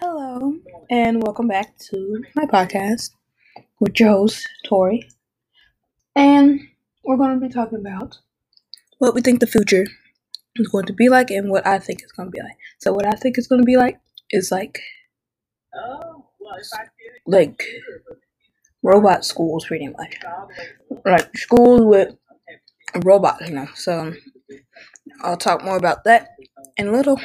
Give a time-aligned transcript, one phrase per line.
[0.00, 0.54] Hello,
[0.90, 3.10] and welcome back to my podcast
[3.78, 5.08] with your host, Tori.
[6.16, 6.60] And
[7.04, 8.18] we're going to be talking about
[8.98, 9.86] what we think the future
[10.56, 12.56] is going to be like and what I think it's going to be like.
[12.78, 14.00] So, what I think it's going to be like
[14.30, 14.80] is like,
[17.26, 17.62] like
[18.82, 20.16] robot schools, pretty much.
[21.04, 22.14] Like schools with
[23.04, 23.68] robots, you know.
[23.74, 24.14] So,
[25.22, 26.30] I'll talk more about that
[26.76, 27.20] in a little.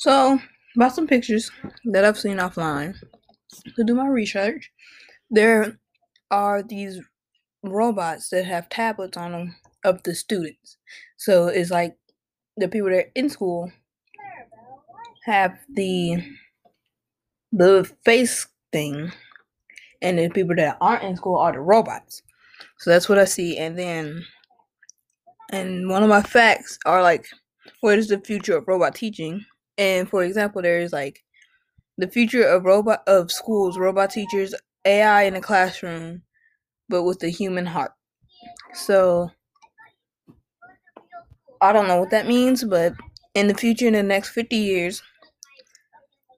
[0.00, 0.40] So,
[0.76, 1.50] about some pictures
[1.84, 2.94] that I've seen offline
[3.76, 4.72] to do my research,
[5.30, 5.78] there
[6.30, 7.02] are these
[7.62, 10.78] robots that have tablets on them of the students.
[11.18, 11.98] So it's like
[12.56, 13.72] the people that are in school
[15.26, 16.22] have the
[17.52, 19.12] the face thing,
[20.02, 22.22] and the people that aren't in school are the robots.
[22.78, 24.24] So that's what I see, and then
[25.52, 27.26] and one of my facts are like,
[27.80, 29.44] what is the future of robot teaching?
[29.78, 31.24] And for example, there is like
[31.98, 34.54] the future of robot of schools, robot teachers,
[34.84, 36.22] AI in the classroom,
[36.88, 37.92] but with the human heart.
[38.74, 39.30] So
[41.62, 42.92] I don't know what that means, but
[43.34, 45.02] in the future, in the next fifty years,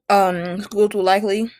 [0.09, 1.51] um, schools will likely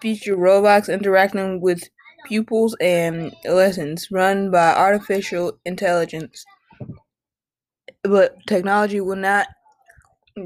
[0.00, 1.90] feature robots interacting with
[2.26, 6.44] pupils and lessons run by artificial intelligence.
[8.04, 9.48] But technology will not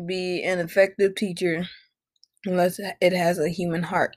[0.07, 1.69] be an effective teacher
[2.45, 4.17] unless it has a human heart,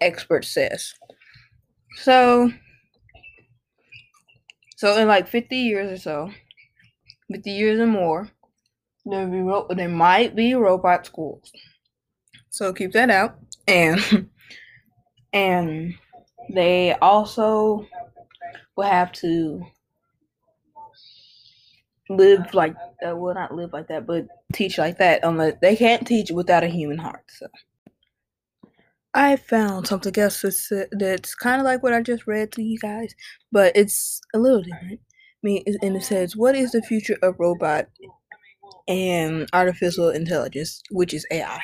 [0.00, 0.94] expert says.
[1.96, 2.52] So,
[4.76, 6.30] so in like 50 years or so,
[7.32, 8.30] 50 years or more,
[9.04, 11.52] there be ro- there might be robot schools.
[12.50, 14.28] So keep that out, and
[15.32, 15.94] and
[16.52, 17.86] they also
[18.76, 19.64] will have to
[22.08, 22.74] live like
[23.06, 26.64] uh, well not live like that but teach like that unless they can't teach without
[26.64, 27.46] a human heart so.
[29.12, 32.62] I found something else that's, uh, that's kind of like what i just read to
[32.62, 33.14] you guys
[33.52, 35.00] but it's a little different.
[35.02, 37.88] I mean and it says what is the future of robot
[38.88, 41.62] and artificial intelligence which is ai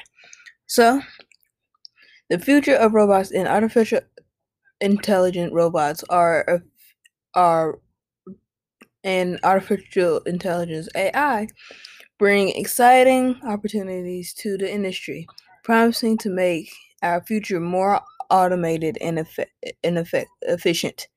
[0.67, 1.03] so
[2.31, 4.01] the future of robots and artificial
[4.81, 6.63] intelligent robots are
[7.35, 7.79] are
[9.05, 11.49] and artificial intelligence AI
[12.19, 15.27] bring exciting opportunities to the industry,
[15.65, 16.71] promising to make
[17.03, 18.01] our future more
[18.31, 19.47] automated and, effe-
[19.85, 21.09] and effect- efficient.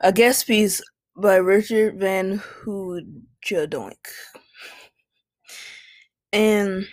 [0.00, 0.82] A guest piece
[1.16, 3.94] by Richard Van Hoogendoink.
[6.32, 6.86] And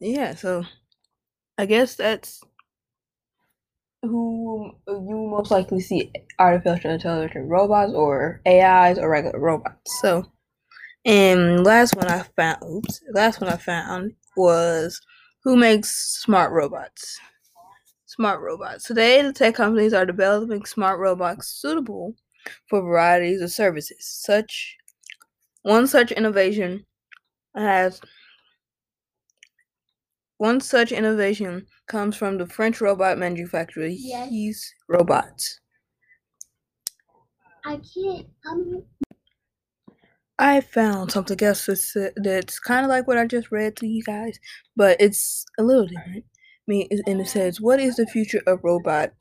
[0.00, 0.64] yeah, so
[1.58, 2.42] I guess that's
[4.02, 10.00] who you most likely see artificial intelligence robots or AIs or regular robots.
[10.00, 10.24] So,
[11.06, 15.00] and last one I found, oops, last one I found was
[15.44, 17.18] who makes smart robots.
[18.06, 18.84] Smart robots.
[18.84, 22.14] Today, the tech companies are developing smart robots suitable
[22.68, 23.98] for varieties of services.
[24.00, 24.76] Such
[25.62, 26.84] one such innovation
[27.54, 28.00] has
[30.38, 34.28] one such innovation comes from the French robot manufacturer Yes.
[34.30, 35.60] He's Robots.
[37.64, 38.26] I can't.
[38.48, 38.84] Um,
[40.38, 43.86] I found something else that's, uh, that's kind of like what I just read to
[43.86, 44.38] you guys,
[44.76, 46.24] but it's a little different.
[46.26, 49.12] I mean, and it says, "What is the future of robot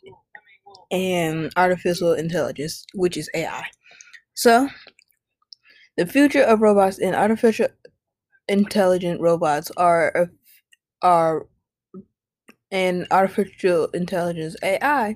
[0.91, 3.65] and artificial intelligence, which is AI?"
[4.35, 4.69] So,
[5.97, 7.67] the future of robots and artificial
[8.49, 10.29] intelligent robots are
[11.01, 11.47] are
[12.71, 15.15] and artificial intelligence AI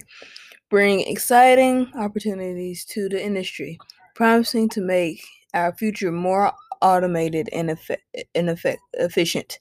[0.69, 3.77] bring exciting opportunities to the industry,
[4.15, 5.21] promising to make
[5.53, 6.51] our future more
[6.81, 7.97] automated and, effe-
[8.35, 9.59] and effect- efficient.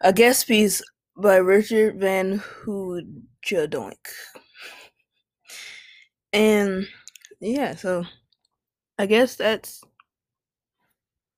[0.00, 0.82] A guest piece
[1.16, 3.96] by Richard Van Hoogendoink.
[6.32, 6.86] And
[7.40, 8.04] yeah, so
[8.98, 9.82] I guess that's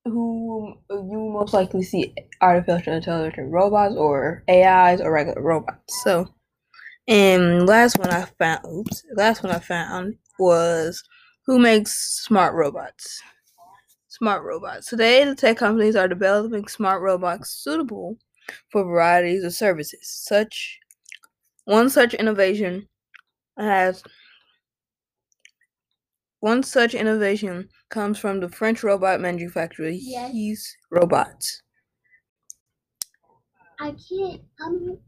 [0.05, 6.03] who you most likely see artificial intelligent robots or AIs or regular robots.
[6.03, 6.27] So,
[7.07, 11.03] and last one I found, oops, last one I found was
[11.47, 13.21] who makes smart robots.
[14.23, 14.87] Smart robots.
[14.87, 18.19] Today, the tech companies are developing smart robots suitable
[18.71, 20.01] for varieties of services.
[20.03, 20.79] Such
[21.65, 22.87] one such innovation
[23.57, 24.03] has
[26.41, 30.33] one such innovation comes from the French robot manufacturer Yes.
[30.33, 31.63] He's Robots.
[33.81, 34.43] I can't.
[34.63, 34.99] Um,